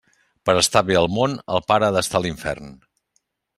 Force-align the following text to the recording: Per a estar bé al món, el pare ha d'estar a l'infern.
Per 0.49 0.55
a 0.55 0.61
estar 0.61 0.81
bé 0.87 0.97
al 1.01 1.09
món, 1.17 1.37
el 1.57 1.63
pare 1.73 1.89
ha 1.91 1.95
d'estar 1.99 2.19
a 2.23 2.25
l'infern. 2.25 2.75